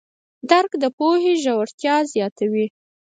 [0.49, 2.65] درک د پوهې ژورتیا زیاتوي.